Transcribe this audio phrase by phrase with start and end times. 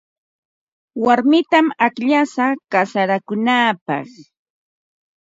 [1.05, 4.07] Warmitam akllashaq kasarakunaapaq.